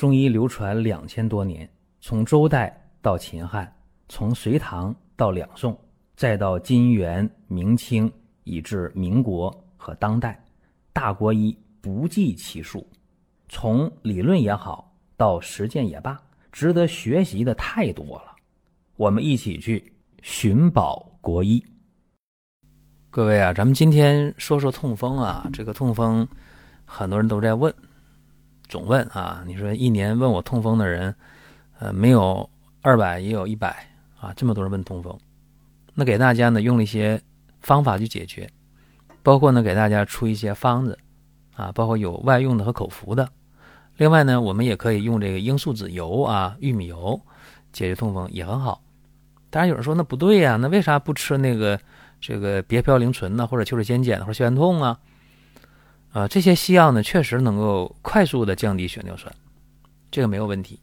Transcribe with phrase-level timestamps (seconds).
[0.00, 1.68] 中医流传两千多年，
[2.00, 3.70] 从周代到秦汉，
[4.08, 5.78] 从隋唐到两宋，
[6.16, 8.10] 再到金元明清，
[8.44, 10.42] 以至民国和当代，
[10.94, 12.88] 大国医不计其数。
[13.50, 16.18] 从理论也好，到实践也罢，
[16.50, 18.34] 值得学习的太多了。
[18.96, 21.62] 我们一起去寻宝国医。
[23.10, 26.26] 各位啊，咱们今天说说痛风啊，这个痛风
[26.86, 27.70] 很多人都在问。
[28.70, 31.12] 总问啊，你说一年问我痛风的人，
[31.80, 32.48] 呃，没有
[32.80, 33.84] 二百也有一百
[34.20, 35.18] 啊，这么多人问痛风，
[35.92, 37.20] 那给大家呢用了一些
[37.60, 38.48] 方法去解决，
[39.24, 40.96] 包括呢给大家出一些方子
[41.56, 43.28] 啊，包括有外用的和口服的。
[43.96, 47.20] 另外呢，我们也可以用这个罂粟籽油啊、玉米油
[47.72, 48.80] 解决痛风也很好。
[49.50, 51.78] 当然有人说那不对呀，那为啥不吃那个
[52.20, 54.96] 这个别嘌呤醇呢，或者秋水仙碱或者消炎痛啊？
[56.12, 59.32] 啊，这些西药呢，确实能够快速的降低血尿酸，
[60.10, 60.80] 这个没有问题。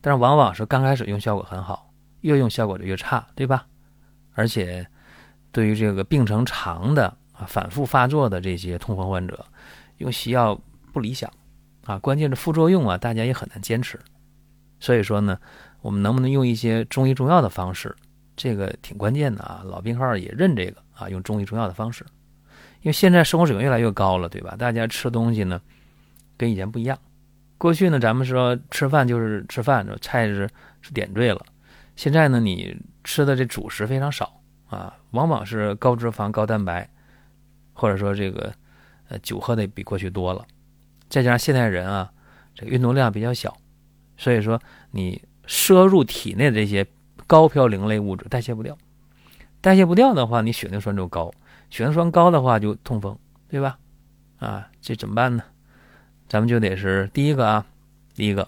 [0.00, 1.90] 但是往往是刚开始用效果很好，
[2.22, 3.66] 越用效果就越差，对吧？
[4.34, 4.86] 而且
[5.52, 9.44] 对于这个病程长的啊、反复发作的这些痛风患者，
[9.98, 10.58] 用西药
[10.92, 11.30] 不理想
[11.84, 11.98] 啊。
[11.98, 14.00] 关键是副作用啊，大家也很难坚持。
[14.80, 15.38] 所以说呢，
[15.82, 17.94] 我们能不能用一些中医中药的方式，
[18.36, 19.62] 这个挺关键的啊。
[19.64, 22.04] 老病号也认这个啊，用中医中药的方式。
[22.84, 24.54] 因为现在生活水平越来越高了，对吧？
[24.58, 25.58] 大家吃东西呢，
[26.36, 26.98] 跟以前不一样。
[27.56, 30.46] 过去呢，咱们说吃饭就是吃饭，菜是
[30.82, 31.46] 是点缀了。
[31.96, 36.86] 现在呢，你吃的这主食非常少啊，往往是高脂肪、高蛋白，
[37.72, 38.52] 或者说这个
[39.08, 40.44] 呃酒喝的比过去多了。
[41.08, 42.12] 再加上现代人啊，
[42.54, 43.56] 这个运动量比较小，
[44.18, 46.86] 所以说你摄入体内的这些
[47.26, 48.76] 高嘌呤类物质代谢不掉，
[49.62, 51.32] 代谢不掉的话，你血尿酸就高。
[51.74, 53.76] 血酸高的话就痛风，对吧？
[54.38, 55.42] 啊，这怎么办呢？
[56.28, 57.66] 咱们就得是第一个啊，
[58.14, 58.46] 第一个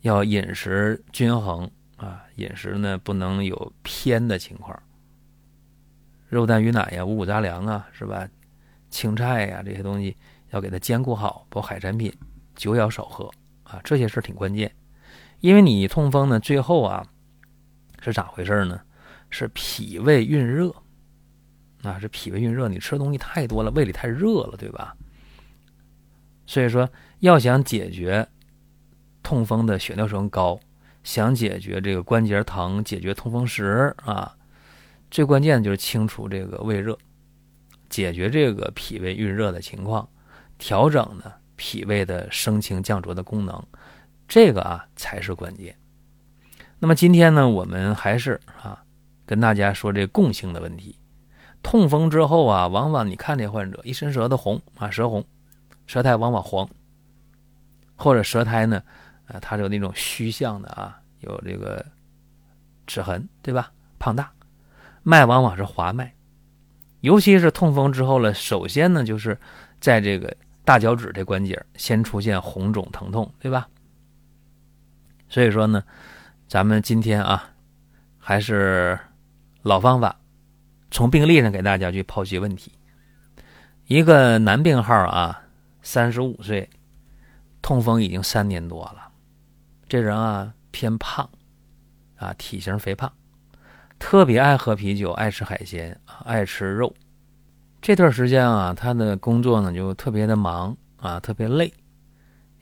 [0.00, 4.82] 要饮食均衡啊，饮食呢不能有偏的情况。
[6.30, 8.26] 肉蛋鱼奶呀，五谷杂粮啊，是吧？
[8.88, 10.16] 青菜呀这些东西
[10.48, 12.10] 要给它兼顾好，包括海产品，
[12.56, 13.30] 酒要少喝
[13.64, 14.74] 啊，这些事挺关键。
[15.40, 17.06] 因为你痛风呢，最后啊
[18.00, 18.80] 是咋回事呢？
[19.28, 20.74] 是脾胃蕴热。
[21.84, 24.96] 啊，这脾胃蕴热，你吃的东西太多了，胃里太热了，对吧？
[26.46, 26.88] 所以说，
[27.20, 28.28] 要想解决
[29.22, 30.60] 痛风的血尿酸高，
[31.02, 34.36] 想解决这个关节疼，解决痛风石啊，
[35.10, 36.98] 最关键的就是清除这个胃热，
[37.88, 40.08] 解决这个脾胃蕴热的情况，
[40.58, 43.62] 调整呢脾胃的升清降浊的功能，
[44.28, 45.74] 这个啊才是关键。
[46.78, 48.84] 那么今天呢，我们还是啊
[49.24, 50.98] 跟大家说这共性的问题。
[51.64, 55.24] 痛风之后啊，往往你看这患者一伸舌头红啊，舌红，
[55.86, 56.68] 舌苔往往黄，
[57.96, 58.80] 或者舌苔呢，
[59.26, 61.84] 啊，它有那种虚象的啊，有这个
[62.86, 63.72] 齿痕，对吧？
[63.98, 64.30] 胖大，
[65.02, 66.14] 脉往往是滑脉，
[67.00, 69.36] 尤其是痛风之后了，首先呢，就是
[69.80, 70.36] 在这个
[70.66, 73.66] 大脚趾这关节先出现红肿疼痛，对吧？
[75.30, 75.82] 所以说呢，
[76.46, 77.50] 咱们今天啊，
[78.18, 78.98] 还是
[79.62, 80.14] 老方法。
[80.94, 82.70] 从病例上给大家去剖析问题。
[83.88, 85.42] 一个男病号啊，
[85.82, 86.70] 三十五岁，
[87.60, 89.08] 痛风已经三年多了。
[89.88, 91.28] 这人啊偏胖，
[92.14, 93.12] 啊体型肥胖，
[93.98, 96.94] 特别爱喝啤酒，爱吃海鲜，爱吃肉。
[97.82, 101.66] 这段时间啊，他的工作呢就特别的忙啊，特别累，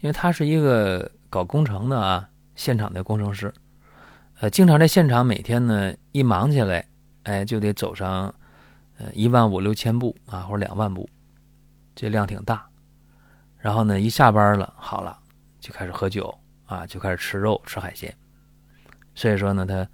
[0.00, 3.52] 因为他是一个搞工程的啊，现场的工程师，
[4.40, 6.86] 呃，经常在现场每天呢一忙起来。
[7.24, 8.34] 哎，就得走上，
[8.98, 11.08] 呃，一万五六千步啊，或者两万步，
[11.94, 12.66] 这量挺大。
[13.58, 15.16] 然后呢，一下班了，好了，
[15.60, 18.12] 就开始喝酒啊，就开始吃肉、吃海鲜。
[19.14, 19.86] 所以说呢，他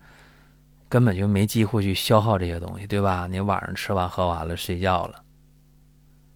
[0.88, 3.26] 根本就没机会去消耗这些东西，对吧？
[3.26, 5.22] 你晚上吃完喝完了，睡觉了。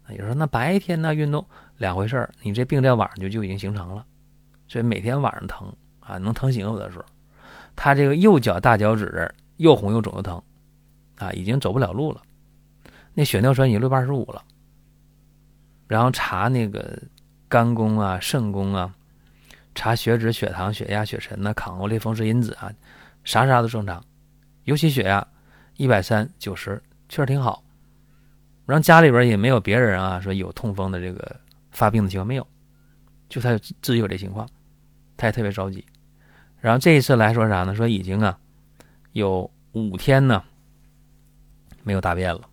[0.09, 1.47] 有时候那白天呢运动
[1.78, 4.04] 两回事儿，你这病在晚上就就已经形成了，
[4.68, 7.04] 所以每天晚上疼啊，能疼醒有的时候。
[7.74, 10.42] 他这个右脚大脚趾又红又肿又疼。
[11.16, 12.22] 啊，已经走不了路了，
[13.14, 14.42] 那血尿酸已经六百二十五了。
[15.88, 16.98] 然后查那个
[17.48, 18.94] 肝功啊、肾功啊，
[19.74, 22.72] 查血脂、血糖、血压、血沉呐、抗欧类风湿因子啊，
[23.24, 24.03] 啥啥都正常，
[24.64, 25.26] 尤其血压
[25.76, 27.62] 一百三九十，确实挺好。
[28.65, 31.36] 然后家里边也没有别人啊说有痛风的这个
[31.72, 32.47] 发病的情况没有，
[33.28, 34.48] 就他自己有这情况，
[35.16, 35.84] 他也特别着急。
[36.58, 37.74] 然后这一次来说啥呢？
[37.74, 38.38] 说已经啊
[39.12, 40.42] 有五天呢。
[41.82, 42.48] 没有大便了，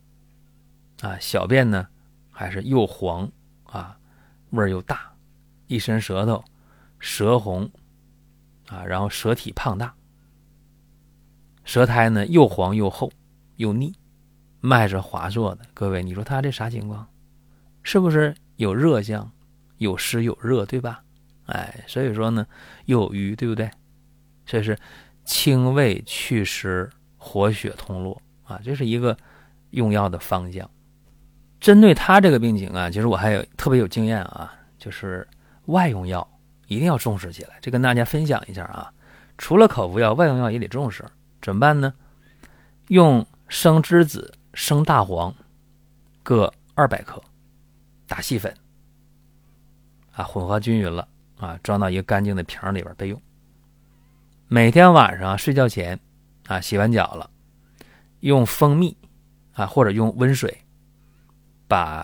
[1.01, 1.87] 啊，小便呢
[2.31, 3.31] 还是又黄
[3.63, 3.97] 啊，
[4.51, 5.13] 味儿又大，
[5.67, 6.43] 一伸舌头，
[6.99, 7.69] 舌红
[8.67, 9.93] 啊，然后舌体胖大，
[11.63, 13.11] 舌苔呢又黄又厚
[13.57, 13.93] 又腻，
[14.61, 15.65] 脉是滑浊的。
[15.73, 17.07] 各位，你说他这啥情况？
[17.83, 19.31] 是不是有热象，
[19.77, 21.03] 有湿有热，对吧？
[21.45, 22.45] 哎，所以说呢，
[22.85, 23.69] 又有瘀，对不对？
[24.45, 24.77] 这是
[25.25, 29.15] 清胃祛湿、活血通络啊，这是一个
[29.69, 30.69] 用药的方向。
[31.59, 35.27] 针对他这个病情啊，其实我还有特别有经验啊，就是
[35.65, 36.27] 外用药
[36.67, 37.59] 一定要重视起来。
[37.61, 38.91] 这跟大家分享一下啊，
[39.37, 41.05] 除了口服药，外用药也得重视。
[41.41, 41.93] 怎么办呢？
[42.87, 45.33] 用生栀子、生大黄
[46.23, 47.21] 各二百克，
[48.07, 48.51] 打细粉，
[50.13, 51.07] 啊，混合均匀了
[51.37, 53.21] 啊，装到一个干净的瓶里边备用。
[54.47, 55.99] 每天晚上睡觉前，
[56.47, 57.29] 啊，洗完脚了，
[58.21, 58.95] 用蜂蜜
[59.53, 60.57] 啊，或者用温水。
[61.67, 62.03] 把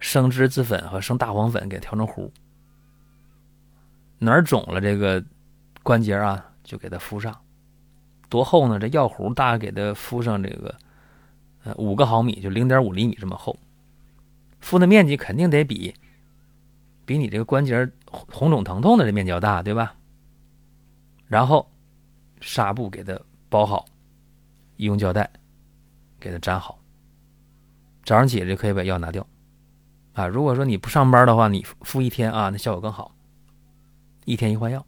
[0.00, 2.32] 生栀子粉和生大黄粉给调成糊，
[4.18, 5.24] 哪儿肿了这个
[5.84, 7.32] 关节啊，就给它敷上。
[8.28, 8.76] 多厚呢？
[8.76, 10.74] 这药糊大概给它敷上这个
[11.62, 13.56] 呃五个毫米，就零点五厘米这么厚。
[14.60, 15.94] 敷的面积肯定得比
[17.06, 19.94] 比你这个关节红肿疼痛的这面积要大，对吧？
[21.28, 21.70] 然后
[22.40, 23.16] 纱布给它
[23.48, 23.86] 包好，
[24.76, 25.30] 医用胶带
[26.24, 26.78] 给它粘好。
[28.02, 29.26] 早上起来就可以把药拿掉，
[30.14, 33.14] 啊，如果说你不上班的话，你敷一天啊，那效果更好。
[34.24, 34.84] 一天一换药，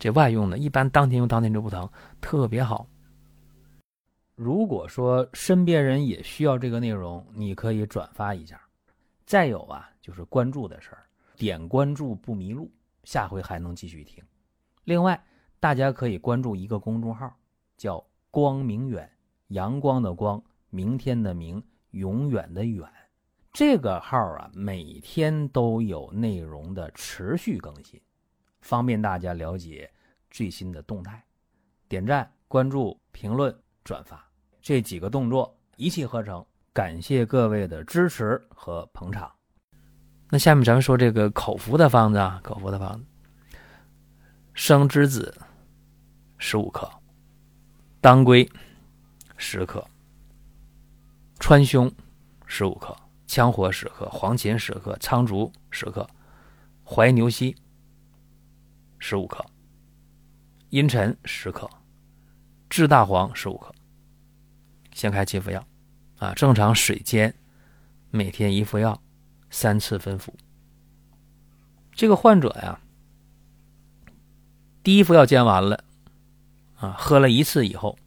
[0.00, 1.88] 这外用的，一般当天用当天就不疼，
[2.20, 2.88] 特别好。
[4.34, 8.60] 如果说身边人也需要这个内容，你可以转发一下。
[9.24, 11.06] 再有啊，就是关注的事儿，
[11.36, 12.68] 点关注不迷路，
[13.04, 14.22] 下回还能继续听。
[14.82, 15.24] 另外，
[15.60, 17.32] 大家可以关注一个公众号，
[17.76, 19.08] 叫“光明远”，
[19.48, 20.42] 阳光的光，
[20.74, 21.62] 明天的明。
[21.94, 22.84] 永远的远，
[23.52, 28.02] 这个号啊，每天都有内容的持续更新，
[28.62, 29.88] 方便大家了解
[30.28, 31.24] 最新的动态。
[31.86, 34.28] 点赞、关注、评论、转发
[34.60, 39.30] 这几个动作一气呵成，感谢各位的支持和捧场。
[40.30, 43.06] 那下面咱们说这个口服的方子啊，口服的方子：
[44.52, 45.32] 生栀子
[46.38, 46.90] 十五克，
[48.00, 48.50] 当归
[49.36, 49.86] 十克。
[51.46, 51.92] 川芎
[52.46, 52.96] 十五克，
[53.28, 56.08] 羌活十克，黄芩十克，苍术十克，
[56.82, 57.54] 怀牛膝
[58.98, 59.44] 十五克，
[60.70, 61.68] 茵陈十克，
[62.70, 63.74] 炙大黄十五克。
[64.94, 65.62] 先开七服药，
[66.16, 67.34] 啊，正常水煎，
[68.10, 68.98] 每天一副药，
[69.50, 70.34] 三次分服。
[71.92, 72.80] 这个患者呀，
[74.82, 75.84] 第一服药煎完了，
[76.76, 77.98] 啊，喝了一次以后。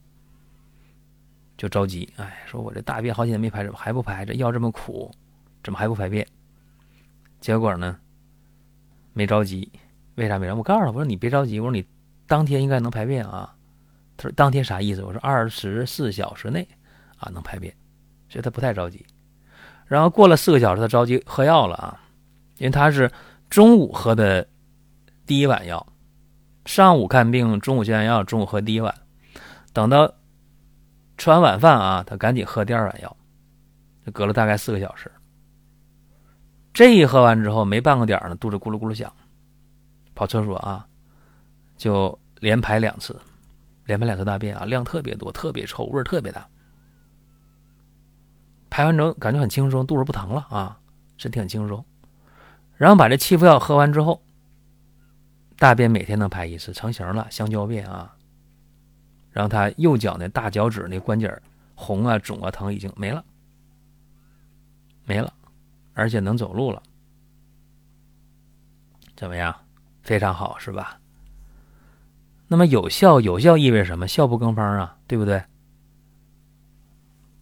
[1.57, 4.24] 就着急，哎，说我这大便好几天没排，怎么还不排？
[4.24, 5.12] 这药这么苦，
[5.63, 6.25] 怎么还不排便？
[7.42, 7.98] 结果呢，
[9.13, 9.68] 没着急，
[10.15, 10.56] 为啥没着？
[10.56, 11.83] 我告诉他，我说你别着急，我说你
[12.27, 13.56] 当天应该能排便啊。
[14.18, 15.04] 他说当天啥意思？
[15.04, 16.68] 我说二十四小时内
[17.18, 17.74] 啊能排便，
[18.30, 19.03] 所以他不太着急。
[19.88, 22.00] 然后过了四个小时，他着急喝药了啊，
[22.60, 23.12] 因为他是
[23.50, 24.48] 中午喝的
[25.25, 25.83] 第一碗药，
[26.65, 28.94] 上午看病，中午接完药，中午喝第一碗，
[29.74, 30.13] 等到。
[31.17, 33.17] 吃完晚饭啊，他赶紧喝第二碗药，
[34.05, 35.11] 就隔了大概四个小时。
[36.73, 39.11] 这一喝完之后，没半个点呢，肚子咕噜咕噜响，
[40.13, 40.88] 跑厕所啊，
[41.75, 43.19] 就连排两次，
[43.86, 46.47] 连排两次大便啊，量特别多，特别臭，味儿特别大。
[48.69, 50.79] 排完之后感觉很轻松，肚子不疼了啊，
[51.17, 51.83] 身体很轻松。
[52.75, 54.21] 然后把这七副药喝完之后，
[55.57, 58.13] 大便每天能排一次，成型了，香蕉便啊。
[59.38, 61.32] 让他右脚那大脚趾那关节
[61.75, 63.24] 红啊肿啊疼已经没了，
[65.06, 65.32] 没了，
[65.94, 66.82] 而且能走路了，
[69.15, 69.56] 怎么样？
[70.01, 71.00] 非常好，是吧？
[72.48, 74.08] 那么有效，有效意味什么？
[74.08, 75.44] 效不更方啊，对不对？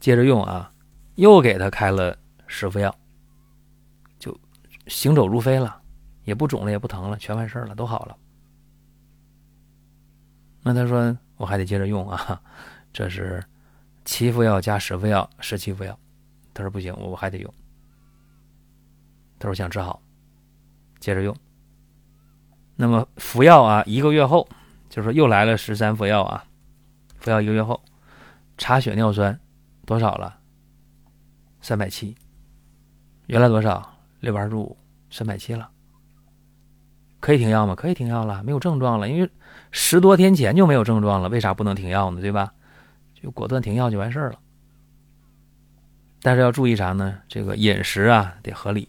[0.02, 0.74] 接着用啊，
[1.16, 2.94] 又给他开了十副药，
[4.20, 4.38] 就
[4.88, 5.82] 行走如飞了，
[6.25, 8.18] 也不肿了，也不疼了，全完事了，都好了。
[10.62, 11.18] 那他说。
[11.38, 12.42] 我还得接着用啊，
[12.94, 13.44] 这是
[14.06, 15.98] 七副药加十副药，十七副药。
[16.54, 17.54] 他说不行，我我还得用。
[19.38, 20.01] 他说想治好，
[21.00, 21.36] 接着用。
[22.75, 24.48] 那么服药啊，一个月后，
[24.89, 26.46] 就是说又来了十三副药啊，
[27.18, 27.82] 服药一个月后，
[28.58, 29.38] 查血尿酸
[29.86, 30.39] 多少了？
[31.62, 32.15] 三百七，
[33.27, 33.98] 原来多少？
[34.22, 34.77] 六百二十五，
[35.10, 35.70] 三百七了。
[37.20, 37.75] 可以停药吗？
[37.75, 39.30] 可以停药了，没有症状了，因为
[39.77, 42.22] 十多天前就没有症状了，为啥不能停药呢？
[42.22, 42.53] 对吧？
[43.13, 44.39] 就果断停药就完事儿了。
[46.22, 47.20] 但是要注意啥呢？
[47.27, 48.88] 这个饮食啊得合理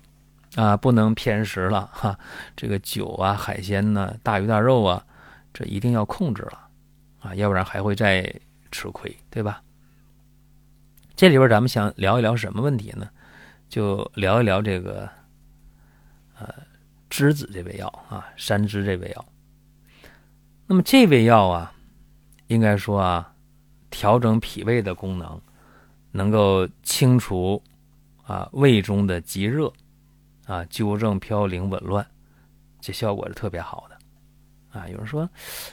[0.54, 2.16] 啊，不能偏食了哈。
[2.54, 5.04] 这个酒啊、海鲜呐、大鱼大肉啊，
[5.52, 6.68] 这一定要控制了
[7.18, 8.32] 啊，要不然还会再
[8.70, 9.60] 吃亏，对吧？
[11.16, 13.10] 这里边咱们想聊一聊什么问题呢？
[13.68, 15.08] 就聊一聊这个
[16.38, 16.48] 呃
[17.10, 19.26] 栀子这味药啊，山栀这味药。
[20.68, 21.72] 那么这味药啊，
[22.48, 23.32] 应该说啊，
[23.88, 25.40] 调整脾胃的功能，
[26.10, 27.62] 能够清除
[28.24, 29.72] 啊胃中的积热
[30.44, 32.04] 啊，纠正飘零紊乱，
[32.80, 34.88] 这效果是特别好的啊。
[34.88, 35.28] 有人说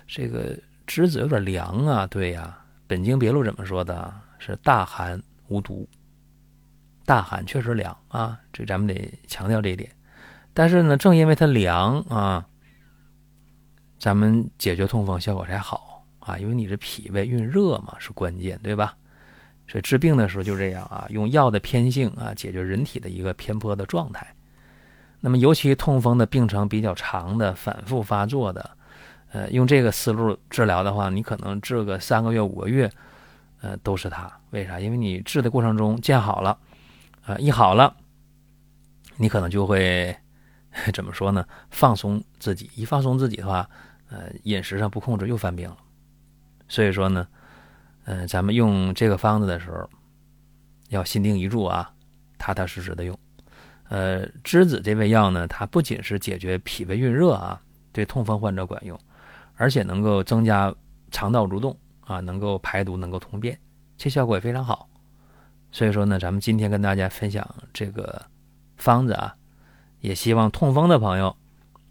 [0.05, 4.13] 这个栀子有点凉啊，对呀，《本经别录》怎么说的？
[4.37, 5.89] 是大寒无毒。
[7.03, 9.89] 大寒确实凉啊，这咱们得强调这一点。
[10.53, 12.47] 但是呢，正因为它凉啊。
[14.03, 18.97] 咱们解决痛风效果才好啊，因为你这脾胃运热嘛是关键，对吧？
[19.65, 24.27] 所以治病的时候就这样啊，用药的偏性啊解决人体的一个偏颇的状态。
[25.21, 28.71] 那么尤其痛风的病程比较长的、反复发作的，
[29.31, 32.91] 呃，用这个思路治疗的话，你可能治个三个月、五个月，
[33.61, 34.29] 呃，都是它。
[34.49, 34.81] 为啥？
[34.81, 36.57] 因为你治的过程中见好了，
[37.23, 37.95] 啊，一好了，
[39.15, 40.13] 你可能就会
[40.93, 41.47] 怎么说呢？
[41.69, 43.65] 放松自己，一放松自己的话。
[44.13, 45.77] 呃，饮食上不控制又犯病了，
[46.67, 47.27] 所以说呢，
[48.05, 49.89] 呃，咱们用这个方子的时候，
[50.89, 51.91] 要心定一注啊，
[52.37, 53.17] 踏踏实实的用。
[53.89, 57.59] 呃，栀子这味药呢，它不仅是解决脾胃运热啊，
[57.91, 58.99] 对痛风患者管用，
[59.55, 60.71] 而且能够增加
[61.09, 63.59] 肠道蠕动啊，能够排毒，能够通便，
[63.97, 64.87] 这效果也非常好。
[65.71, 67.43] 所以说呢，咱们今天跟大家分享
[67.73, 68.23] 这个
[68.77, 69.35] 方子啊，
[70.01, 71.35] 也希望痛风的朋友。